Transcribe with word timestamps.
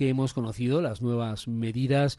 que 0.00 0.08
hemos 0.08 0.32
conocido 0.32 0.80
las 0.80 1.02
nuevas 1.02 1.46
medidas 1.46 2.18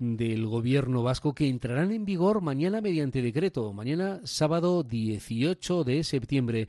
del 0.00 0.48
gobierno 0.48 1.04
vasco 1.04 1.32
que 1.32 1.48
entrarán 1.48 1.92
en 1.92 2.04
vigor 2.04 2.40
mañana 2.40 2.80
mediante 2.80 3.22
decreto, 3.22 3.72
mañana 3.72 4.20
sábado 4.24 4.82
18 4.82 5.84
de 5.84 6.02
septiembre. 6.02 6.66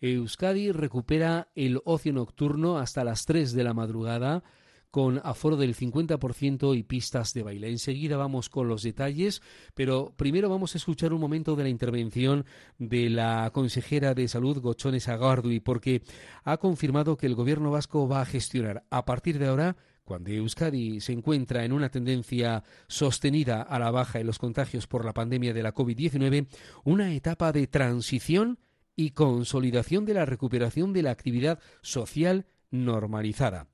Euskadi 0.00 0.70
recupera 0.70 1.48
el 1.56 1.80
ocio 1.84 2.12
nocturno 2.12 2.78
hasta 2.78 3.02
las 3.02 3.26
3 3.26 3.54
de 3.54 3.64
la 3.64 3.74
madrugada 3.74 4.44
con 4.92 5.20
aforo 5.24 5.56
del 5.56 5.74
50% 5.74 6.78
y 6.78 6.84
pistas 6.84 7.34
de 7.34 7.42
baile. 7.42 7.68
Enseguida 7.68 8.16
vamos 8.16 8.48
con 8.48 8.68
los 8.68 8.84
detalles, 8.84 9.42
pero 9.74 10.14
primero 10.16 10.48
vamos 10.48 10.76
a 10.76 10.78
escuchar 10.78 11.12
un 11.12 11.20
momento 11.20 11.56
de 11.56 11.64
la 11.64 11.70
intervención 11.70 12.46
de 12.78 13.10
la 13.10 13.50
consejera 13.52 14.14
de 14.14 14.28
Salud, 14.28 14.60
Gochones 14.60 15.08
Agardui, 15.08 15.58
porque 15.58 16.02
ha 16.44 16.58
confirmado 16.58 17.16
que 17.16 17.26
el 17.26 17.34
gobierno 17.34 17.72
vasco 17.72 18.06
va 18.06 18.20
a 18.20 18.26
gestionar 18.26 18.84
a 18.90 19.04
partir 19.04 19.40
de 19.40 19.48
ahora 19.48 19.76
cuando 20.04 20.30
Euskadi 20.30 21.00
se 21.00 21.12
encuentra 21.12 21.64
en 21.64 21.72
una 21.72 21.88
tendencia 21.88 22.62
sostenida 22.86 23.62
a 23.62 23.78
la 23.78 23.90
baja 23.90 24.20
en 24.20 24.26
los 24.26 24.38
contagios 24.38 24.86
por 24.86 25.04
la 25.04 25.14
pandemia 25.14 25.54
de 25.54 25.62
la 25.62 25.74
COVID-19, 25.74 26.46
una 26.84 27.14
etapa 27.14 27.52
de 27.52 27.66
transición 27.66 28.58
y 28.96 29.10
consolidación 29.10 30.04
de 30.04 30.14
la 30.14 30.26
recuperación 30.26 30.92
de 30.92 31.02
la 31.02 31.10
actividad 31.10 31.58
social 31.82 32.46
normalizada. 32.70 33.68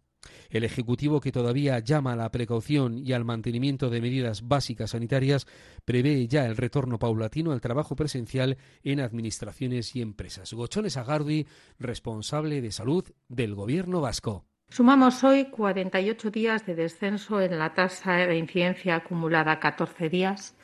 El 0.51 0.65
Ejecutivo, 0.65 1.21
que 1.21 1.33
todavía 1.33 1.79
llama 1.79 2.13
a 2.13 2.17
la 2.17 2.31
precaución 2.31 2.99
y 2.99 3.13
al 3.13 3.25
mantenimiento 3.25 3.89
de 3.89 4.01
medidas 4.01 4.47
básicas 4.47 4.91
sanitarias, 4.91 5.47
prevé 5.85 6.27
ya 6.29 6.47
el 6.47 6.57
retorno 6.57 6.99
paulatino 6.99 7.53
al 7.53 7.61
trabajo 7.61 7.97
presencial 7.97 8.59
en 8.83 9.01
administraciones 9.01 9.95
y 9.97 10.03
empresas. 10.03 10.53
Gochones 10.53 10.97
Agardi, 10.97 11.47
responsable 11.79 12.61
de 12.61 12.73
salud 12.73 13.05
del 13.29 13.55
Gobierno 13.55 14.01
vasco. 14.01 14.50
Sumamos 14.73 15.25
hoy 15.25 15.47
48 15.47 16.31
días 16.31 16.65
de 16.65 16.77
descenso 16.77 17.41
en 17.41 17.59
la 17.59 17.75
tasa 17.75 18.13
de 18.19 18.39
incidencia 18.39 18.95
acumulada 18.95 19.59
14 19.59 20.09
días 20.09 20.55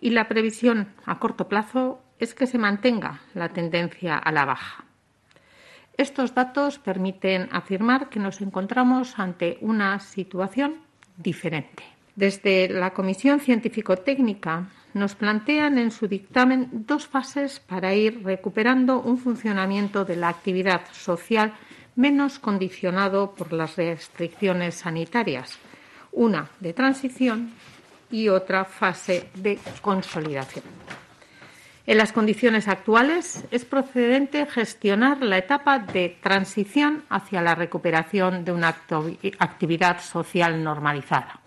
y 0.00 0.10
la 0.10 0.28
previsión 0.28 0.94
a 1.04 1.18
corto 1.18 1.48
plazo 1.48 2.00
es 2.20 2.34
que 2.34 2.46
se 2.46 2.56
mantenga 2.56 3.20
la 3.34 3.48
tendencia 3.48 4.16
a 4.16 4.30
la 4.30 4.44
baja. 4.44 4.84
Estos 5.96 6.36
datos 6.36 6.78
permiten 6.78 7.48
afirmar 7.50 8.08
que 8.10 8.20
nos 8.20 8.40
encontramos 8.40 9.18
ante 9.18 9.58
una 9.60 9.98
situación 9.98 10.76
diferente. 11.16 11.82
Desde 12.14 12.68
la 12.68 12.90
Comisión 12.94 13.40
Científico-Técnica 13.40 14.68
nos 14.94 15.16
plantean 15.16 15.78
en 15.78 15.90
su 15.90 16.06
dictamen 16.06 16.68
dos 16.86 17.08
fases 17.08 17.58
para 17.58 17.92
ir 17.92 18.22
recuperando 18.22 19.00
un 19.00 19.18
funcionamiento 19.18 20.04
de 20.04 20.14
la 20.14 20.28
actividad 20.28 20.82
social 20.92 21.54
menos 21.98 22.38
condicionado 22.38 23.32
por 23.32 23.52
las 23.52 23.74
restricciones 23.74 24.76
sanitarias, 24.76 25.58
una 26.12 26.48
de 26.60 26.72
transición 26.72 27.50
y 28.08 28.28
otra 28.28 28.64
fase 28.64 29.28
de 29.34 29.58
consolidación. 29.82 30.64
En 31.86 31.98
las 31.98 32.12
condiciones 32.12 32.68
actuales 32.68 33.44
es 33.50 33.64
procedente 33.64 34.46
gestionar 34.46 35.22
la 35.22 35.38
etapa 35.38 35.80
de 35.80 36.16
transición 36.22 37.02
hacia 37.08 37.42
la 37.42 37.56
recuperación 37.56 38.44
de 38.44 38.52
una 38.52 38.68
actividad 38.68 40.00
social 40.00 40.62
normalizada. 40.62 41.40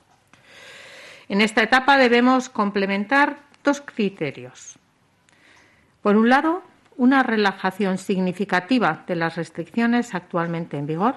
En 1.30 1.40
esta 1.40 1.64
etapa 1.64 1.96
debemos 1.96 2.50
complementar 2.50 3.38
dos 3.64 3.80
criterios. 3.80 4.78
Por 6.02 6.18
un 6.18 6.28
lado, 6.28 6.62
una 7.02 7.24
relajación 7.24 7.98
significativa 7.98 9.04
de 9.08 9.16
las 9.16 9.36
restricciones 9.36 10.14
actualmente 10.14 10.78
en 10.78 10.86
vigor 10.86 11.16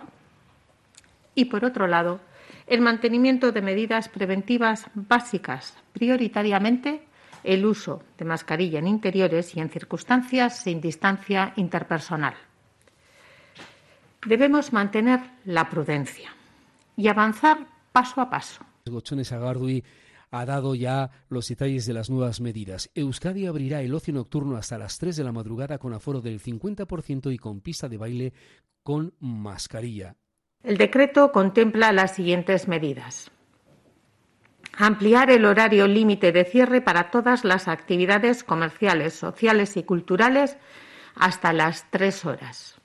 y, 1.34 1.44
por 1.44 1.62
otro 1.62 1.86
lado, 1.86 2.20
el 2.66 2.80
mantenimiento 2.80 3.52
de 3.52 3.60
medidas 3.60 4.08
preventivas 4.08 4.86
básicas, 4.94 5.76
prioritariamente 5.92 7.02
el 7.42 7.66
uso 7.66 8.02
de 8.16 8.24
mascarilla 8.24 8.78
en 8.78 8.86
interiores 8.86 9.54
y 9.56 9.60
en 9.60 9.68
circunstancias 9.68 10.60
sin 10.60 10.80
distancia 10.80 11.52
interpersonal. 11.56 12.34
Debemos 14.24 14.72
mantener 14.72 15.20
la 15.44 15.68
prudencia 15.68 16.30
y 16.96 17.08
avanzar 17.08 17.58
paso 17.92 18.22
a 18.22 18.30
paso 18.30 18.64
ha 20.34 20.44
dado 20.46 20.74
ya 20.74 21.10
los 21.28 21.48
detalles 21.48 21.86
de 21.86 21.94
las 21.94 22.10
nuevas 22.10 22.40
medidas. 22.40 22.90
Euskadi 22.94 23.46
abrirá 23.46 23.82
el 23.82 23.94
ocio 23.94 24.12
nocturno 24.12 24.56
hasta 24.56 24.78
las 24.78 24.98
3 24.98 25.16
de 25.16 25.24
la 25.24 25.32
madrugada 25.32 25.78
con 25.78 25.94
aforo 25.94 26.20
del 26.20 26.40
50% 26.40 27.32
y 27.32 27.38
con 27.38 27.60
pista 27.60 27.88
de 27.88 27.98
baile 27.98 28.32
con 28.82 29.14
mascarilla. 29.20 30.16
El 30.62 30.76
decreto 30.76 31.30
contempla 31.30 31.92
las 31.92 32.16
siguientes 32.16 32.66
medidas. 32.66 33.30
Ampliar 34.76 35.30
el 35.30 35.44
horario 35.44 35.86
límite 35.86 36.32
de 36.32 36.44
cierre 36.44 36.80
para 36.80 37.10
todas 37.10 37.44
las 37.44 37.68
actividades 37.68 38.42
comerciales, 38.42 39.14
sociales 39.14 39.76
y 39.76 39.84
culturales 39.84 40.56
hasta 41.14 41.52
las 41.52 41.88
tres 41.90 42.24
horas 42.24 42.80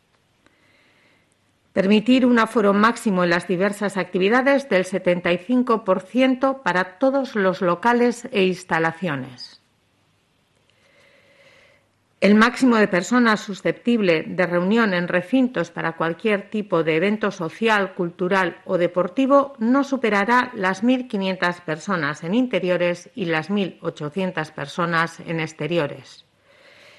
Permitir 1.80 2.26
un 2.26 2.38
aforo 2.40 2.74
máximo 2.74 3.24
en 3.24 3.30
las 3.30 3.48
diversas 3.48 3.96
actividades 3.96 4.68
del 4.68 4.84
75% 4.84 6.62
para 6.62 7.00
todos 7.00 7.36
los 7.36 7.62
locales 7.62 8.28
e 8.34 8.44
instalaciones. 8.44 9.62
El 12.20 12.36
máximo 12.36 12.76
de 12.76 12.90
personas 12.90 13.40
susceptible 13.40 14.24
de 14.28 14.46
reunión 14.46 14.94
en 14.94 15.08
recintos 15.08 15.72
para 15.72 15.94
cualquier 15.94 16.50
tipo 16.50 16.84
de 16.84 16.98
evento 16.98 17.32
social, 17.32 17.94
cultural 17.94 18.58
o 18.66 18.78
deportivo 18.78 19.54
no 19.58 19.86
superará 19.86 20.52
las 20.56 20.84
1.500 20.84 21.62
personas 21.62 22.26
en 22.26 22.34
interiores 22.34 23.10
y 23.16 23.24
las 23.24 23.50
1.800 23.50 24.52
personas 24.52 25.22
en 25.22 25.40
exteriores. 25.40 26.26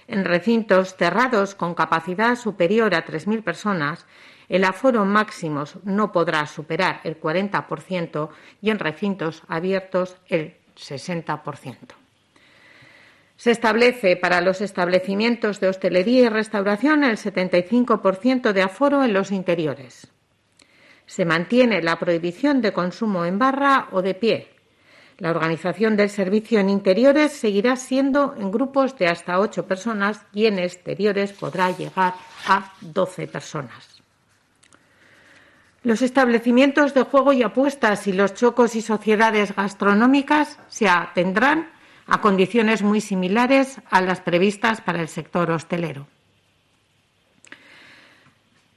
En 0.08 0.24
recintos 0.24 0.96
cerrados 0.96 1.54
con 1.54 1.74
capacidad 1.74 2.34
superior 2.34 2.94
a 2.94 3.04
3.000 3.04 3.44
personas, 3.44 4.06
el 4.50 4.64
aforo 4.64 5.04
máximo 5.04 5.64
no 5.84 6.10
podrá 6.10 6.44
superar 6.44 7.00
el 7.04 7.18
40% 7.18 8.28
y 8.60 8.70
en 8.70 8.80
recintos 8.80 9.44
abiertos 9.46 10.16
el 10.26 10.56
60%. 10.76 11.76
Se 13.36 13.52
establece 13.52 14.16
para 14.16 14.40
los 14.40 14.60
establecimientos 14.60 15.60
de 15.60 15.68
hostelería 15.68 16.22
y 16.22 16.28
restauración 16.28 17.04
el 17.04 17.16
75% 17.16 18.52
de 18.52 18.62
aforo 18.62 19.04
en 19.04 19.14
los 19.14 19.30
interiores. 19.30 20.08
Se 21.06 21.24
mantiene 21.24 21.80
la 21.80 21.98
prohibición 21.98 22.60
de 22.60 22.72
consumo 22.72 23.24
en 23.24 23.38
barra 23.38 23.88
o 23.92 24.02
de 24.02 24.14
pie. 24.14 24.48
La 25.18 25.30
organización 25.30 25.96
del 25.96 26.10
servicio 26.10 26.58
en 26.58 26.70
interiores 26.70 27.32
seguirá 27.32 27.76
siendo 27.76 28.34
en 28.36 28.50
grupos 28.50 28.98
de 28.98 29.06
hasta 29.06 29.38
ocho 29.38 29.66
personas 29.66 30.26
y 30.32 30.46
en 30.46 30.58
exteriores 30.58 31.32
podrá 31.32 31.70
llegar 31.70 32.14
a 32.48 32.72
12 32.80 33.28
personas. 33.28 33.99
Los 35.82 36.02
establecimientos 36.02 36.92
de 36.92 37.04
juego 37.04 37.32
y 37.32 37.42
apuestas 37.42 38.06
y 38.06 38.12
los 38.12 38.34
chocos 38.34 38.76
y 38.76 38.82
sociedades 38.82 39.54
gastronómicas 39.56 40.58
se 40.68 40.88
atendrán 40.88 41.70
a 42.06 42.20
condiciones 42.20 42.82
muy 42.82 43.00
similares 43.00 43.80
a 43.90 44.02
las 44.02 44.20
previstas 44.20 44.82
para 44.82 45.00
el 45.00 45.08
sector 45.08 45.50
hostelero. 45.50 46.06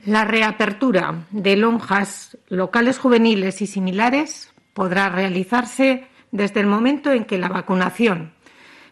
La 0.06 0.24
reapertura 0.24 1.26
de 1.32 1.58
lonjas, 1.58 2.38
locales 2.48 3.00
juveniles 3.00 3.62
y 3.62 3.68
similares 3.68 4.54
podrá 4.74 5.10
realizarse 5.10 6.08
desde 6.32 6.62
el 6.62 6.68
momento 6.68 7.12
en 7.12 7.26
que 7.26 7.38
la 7.38 7.50
vacunación 7.50 8.34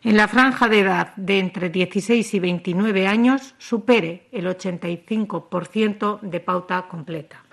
en 0.03 0.17
la 0.17 0.27
franja 0.27 0.67
de 0.67 0.79
edad 0.79 1.15
de 1.15 1.39
entre 1.39 1.69
16 1.69 2.33
y 2.33 2.39
29 2.39 3.07
años 3.07 3.55
supere 3.57 4.27
el 4.31 4.47
85% 4.47 6.19
de 6.21 6.39
pauta 6.39 6.87
completa. 6.87 7.43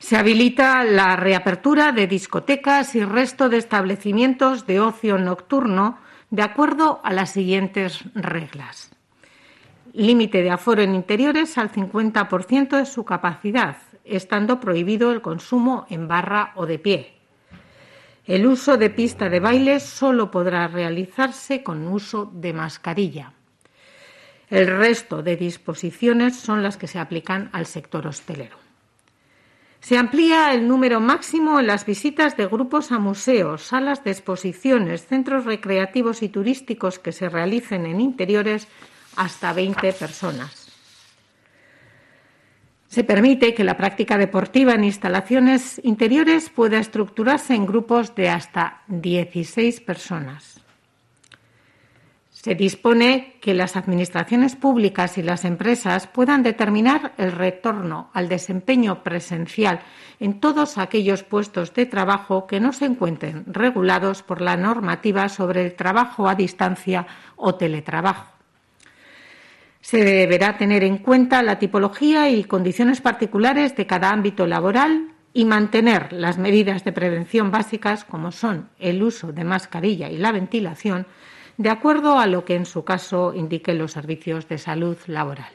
Se 0.00 0.16
habilita 0.16 0.82
la 0.82 1.14
reapertura 1.14 1.92
de 1.92 2.06
discotecas 2.06 2.94
y 2.94 3.04
resto 3.04 3.50
de 3.50 3.58
establecimientos 3.58 4.66
de 4.66 4.80
ocio 4.80 5.18
nocturno 5.18 5.98
de 6.30 6.42
acuerdo 6.42 7.00
a 7.04 7.12
las 7.12 7.32
siguientes 7.32 8.02
reglas. 8.14 8.90
Límite 9.92 10.42
de 10.42 10.50
aforo 10.50 10.80
en 10.80 10.94
interiores 10.94 11.58
al 11.58 11.70
50% 11.70 12.78
de 12.78 12.86
su 12.86 13.04
capacidad, 13.04 13.76
estando 14.06 14.58
prohibido 14.58 15.12
el 15.12 15.20
consumo 15.20 15.86
en 15.90 16.08
barra 16.08 16.52
o 16.56 16.64
de 16.64 16.78
pie. 16.78 17.14
El 18.24 18.46
uso 18.46 18.78
de 18.78 18.88
pista 18.88 19.28
de 19.28 19.38
baile 19.38 19.80
solo 19.80 20.30
podrá 20.30 20.66
realizarse 20.66 21.62
con 21.62 21.86
uso 21.86 22.30
de 22.32 22.54
mascarilla. 22.54 23.34
El 24.48 24.66
resto 24.66 25.22
de 25.22 25.36
disposiciones 25.36 26.36
son 26.36 26.62
las 26.62 26.78
que 26.78 26.86
se 26.86 26.98
aplican 26.98 27.50
al 27.52 27.66
sector 27.66 28.06
hostelero. 28.06 28.69
Se 29.80 29.96
amplía 29.96 30.52
el 30.52 30.68
número 30.68 31.00
máximo 31.00 31.58
en 31.58 31.66
las 31.66 31.86
visitas 31.86 32.36
de 32.36 32.46
grupos 32.46 32.92
a 32.92 32.98
museos, 32.98 33.62
salas 33.62 34.04
de 34.04 34.10
exposiciones, 34.10 35.06
centros 35.06 35.46
recreativos 35.46 36.22
y 36.22 36.28
turísticos 36.28 36.98
que 36.98 37.12
se 37.12 37.28
realicen 37.28 37.86
en 37.86 38.00
interiores 38.00 38.68
hasta 39.16 39.52
20 39.52 39.92
personas. 39.94 40.68
Se 42.88 43.04
permite 43.04 43.54
que 43.54 43.64
la 43.64 43.76
práctica 43.76 44.18
deportiva 44.18 44.74
en 44.74 44.84
instalaciones 44.84 45.80
interiores 45.84 46.50
pueda 46.50 46.78
estructurarse 46.78 47.54
en 47.54 47.64
grupos 47.64 48.14
de 48.16 48.28
hasta 48.28 48.82
16 48.88 49.80
personas. 49.80 50.59
Se 52.42 52.54
dispone 52.54 53.34
que 53.42 53.52
las 53.52 53.76
administraciones 53.76 54.56
públicas 54.56 55.18
y 55.18 55.22
las 55.22 55.44
empresas 55.44 56.06
puedan 56.06 56.42
determinar 56.42 57.12
el 57.18 57.32
retorno 57.32 58.08
al 58.14 58.30
desempeño 58.30 59.02
presencial 59.02 59.80
en 60.20 60.40
todos 60.40 60.78
aquellos 60.78 61.22
puestos 61.22 61.74
de 61.74 61.84
trabajo 61.84 62.46
que 62.46 62.58
no 62.58 62.72
se 62.72 62.86
encuentren 62.86 63.44
regulados 63.46 64.22
por 64.22 64.40
la 64.40 64.56
normativa 64.56 65.28
sobre 65.28 65.66
el 65.66 65.74
trabajo 65.74 66.30
a 66.30 66.34
distancia 66.34 67.06
o 67.36 67.56
teletrabajo. 67.56 68.32
Se 69.82 70.02
deberá 70.02 70.56
tener 70.56 70.82
en 70.82 70.96
cuenta 70.96 71.42
la 71.42 71.58
tipología 71.58 72.30
y 72.30 72.44
condiciones 72.44 73.02
particulares 73.02 73.76
de 73.76 73.86
cada 73.86 74.12
ámbito 74.12 74.46
laboral 74.46 75.12
y 75.34 75.44
mantener 75.44 76.10
las 76.14 76.38
medidas 76.38 76.84
de 76.84 76.92
prevención 76.92 77.50
básicas 77.50 78.06
como 78.06 78.32
son 78.32 78.70
el 78.78 79.02
uso 79.02 79.30
de 79.30 79.44
mascarilla 79.44 80.08
y 80.08 80.16
la 80.16 80.32
ventilación 80.32 81.06
de 81.56 81.70
acuerdo 81.70 82.18
a 82.18 82.26
lo 82.26 82.44
que 82.44 82.54
en 82.54 82.66
su 82.66 82.84
caso 82.84 83.34
indiquen 83.34 83.78
los 83.78 83.92
servicios 83.92 84.48
de 84.48 84.58
salud 84.58 84.96
laboral. 85.06 85.52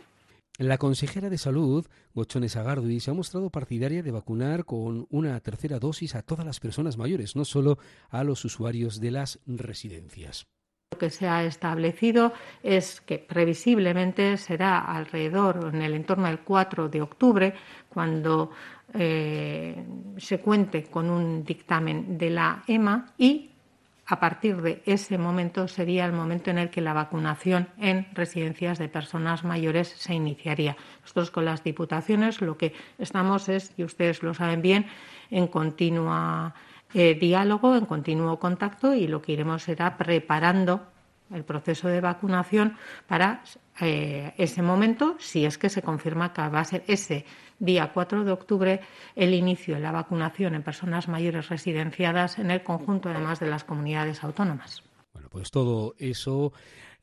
La 0.57 0.77
consejera 0.77 1.30
de 1.30 1.38
Salud, 1.38 1.86
Gochones 2.13 2.56
Agardui, 2.56 3.01
se 3.01 3.12
ha 3.12 3.13
mostrado 3.13 3.50
partidaria 3.50 4.01
de 4.01 4.12
vacunar 4.12 4.63
con 4.63 5.06
una 5.09 5.38
tercera 5.42 5.80
dosis 5.80 6.15
a 6.15 6.21
todas 6.21 6.45
las 6.45 6.62
personas 6.62 6.97
mayores, 6.97 7.36
no 7.36 7.44
solo 7.44 7.77
a 8.09 8.24
los 8.24 8.45
usuarios 8.45 9.01
de 9.01 9.12
las 9.12 9.39
residencias. 9.45 10.45
Lo 10.94 11.00
que 11.00 11.09
se 11.09 11.27
ha 11.27 11.44
establecido 11.44 12.31
es 12.63 13.01
que 13.01 13.19
previsiblemente 13.19 14.38
será 14.38 14.80
alrededor, 14.80 15.71
en 15.74 15.81
el 15.81 15.94
entorno 15.94 16.27
del 16.27 16.39
4 16.39 16.88
de 16.88 17.01
octubre, 17.01 17.53
cuando 17.89 18.51
eh, 18.94 19.83
se 20.15 20.39
cuente 20.39 20.83
con 20.83 21.09
un 21.09 21.44
dictamen 21.44 22.18
de 22.18 22.30
la 22.30 22.63
EMA 22.65 23.13
y 23.18 23.55
a 24.07 24.19
partir 24.19 24.62
de 24.62 24.84
ese 24.86 25.18
momento 25.18 25.68
sería 25.68 26.06
el 26.06 26.12
momento 26.12 26.52
en 26.52 26.60
el 26.60 26.69
que 26.69 26.81
la 26.81 26.94
vacunación 26.94 27.69
en 27.78 28.07
residencias 28.13 28.78
de 28.78 28.88
personas 28.88 29.44
mayores 29.44 29.88
se 29.88 30.13
iniciaría. 30.13 30.78
Nosotros 31.02 31.31
con 31.31 31.46
las 31.46 31.63
diputaciones 31.63 32.42
lo 32.42 32.57
que 32.57 32.74
estamos 33.00 33.50
es, 33.50 33.74
y 33.78 33.84
ustedes 33.84 34.22
lo 34.22 34.34
saben 34.34 34.62
bien, 34.62 34.86
en 35.31 35.48
continuo 35.48 36.54
eh, 36.94 37.16
diálogo, 37.16 37.75
en 37.75 37.86
continuo 37.86 38.40
contacto 38.40 38.94
y 38.94 39.07
lo 39.07 39.22
que 39.22 39.34
iremos 39.34 39.63
será 39.63 39.98
preparando 39.98 40.88
el 41.34 41.44
proceso 41.44 41.88
de 41.88 42.02
vacunación 42.02 42.78
para 43.07 43.44
eh, 43.81 44.34
ese 44.38 44.62
momento, 44.62 45.16
si 45.19 45.46
es 45.46 45.57
que 45.57 45.69
se 45.69 45.81
confirma 45.81 46.31
que 46.31 46.48
va 46.48 46.60
a 46.60 46.66
ser 46.66 46.84
ese 46.88 47.25
día 47.60 47.92
4 47.94 48.24
de 48.24 48.31
octubre 48.31 48.81
el 49.16 49.34
inicio 49.34 49.75
de 49.75 49.81
la 49.81 49.92
vacunación 49.92 50.56
en 50.56 50.63
personas 50.63 51.07
mayores 51.07 51.50
residenciadas 51.50 52.40
en 52.40 52.52
el 52.52 52.63
conjunto, 52.63 53.10
además 53.10 53.40
de 53.40 53.48
las 53.48 53.63
comunidades 53.63 54.24
autónomas. 54.24 54.84
Bueno, 55.13 55.30
pues 55.30 55.52
todo 55.52 55.96
eso 55.98 56.52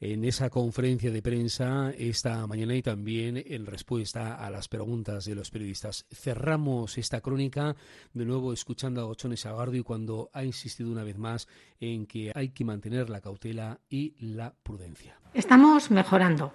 en 0.03 0.25
esa 0.25 0.51
conferencia 0.51 1.13
de 1.13 1.23
prensa 1.23 1.93
esta 1.97 2.45
mañana 2.49 2.75
y 2.75 2.83
también 2.83 3.41
en 3.47 3.65
respuesta 3.65 4.35
a 4.35 4.51
las 4.51 4.67
preguntas 4.67 5.25
de 5.27 5.37
los 5.37 5.51
periodistas. 5.53 6.07
Cerramos 6.11 6.99
esta 6.99 7.21
crónica 7.21 7.77
de 8.13 8.25
nuevo 8.25 8.53
escuchando 8.53 9.01
a 9.01 9.07
Ochones 9.07 9.47
y 9.73 9.83
cuando 9.83 10.29
ha 10.33 10.43
insistido 10.43 10.91
una 10.91 11.05
vez 11.05 11.19
más 11.19 11.47
en 11.79 12.07
que 12.07 12.33
hay 12.35 12.49
que 12.49 12.65
mantener 12.65 13.11
la 13.11 13.21
cautela 13.21 13.79
y 13.89 14.17
la 14.19 14.53
prudencia. 14.65 15.21
Estamos 15.35 15.93
mejorando, 15.93 16.53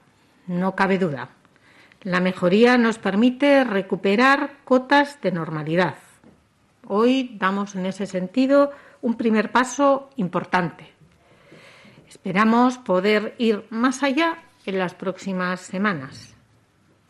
no 0.47 0.75
cabe 0.75 0.97
duda. 0.97 1.29
La 2.03 2.19
mejoría 2.19 2.77
nos 2.77 2.99
permite 2.99 3.63
recuperar 3.63 4.57
cotas 4.63 5.19
de 5.21 5.31
normalidad. 5.31 5.95
Hoy 6.85 7.35
damos 7.39 7.75
en 7.75 7.88
ese 7.88 8.05
sentido 8.05 8.71
un 9.01 9.15
primer 9.15 9.51
paso 9.51 10.09
importante. 10.15 10.94
Esperamos 12.07 12.77
poder 12.77 13.35
ir 13.39 13.65
más 13.71 14.03
allá 14.03 14.38
en 14.65 14.77
las 14.77 14.94
próximas 14.94 15.59
semanas. 15.61 16.35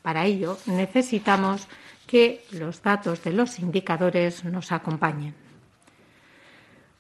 Para 0.02 0.26
ello 0.26 0.58
necesitamos 0.66 1.68
que 2.08 2.46
los 2.52 2.82
datos 2.82 3.24
de 3.24 3.34
los 3.34 3.60
indicadores 3.60 4.46
nos 4.46 4.72
acompañen. 4.72 5.36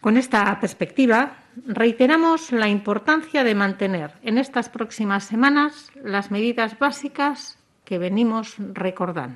Con 0.01 0.17
esta 0.17 0.59
perspectiva, 0.59 1.37
reiteramos 1.65 2.51
la 2.51 2.67
importancia 2.67 3.43
de 3.43 3.55
mantener 3.55 4.13
en 4.21 4.37
estas 4.37 4.69
próximas 4.69 5.23
semanas 5.23 5.89
las 6.03 6.29
medidas 6.29 6.77
básicas 6.77 7.57
que 7.87 7.97
venimos 7.97 8.55
recordando. 8.73 9.35